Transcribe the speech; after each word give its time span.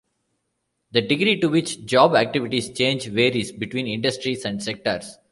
The 0.93 1.03
degree 1.03 1.39
to 1.41 1.47
which 1.47 1.85
job 1.85 2.15
activities 2.15 2.71
change 2.71 3.05
varies 3.05 3.51
between 3.51 3.85
industries 3.85 4.45
and 4.45 4.59
sectors. 4.63 5.19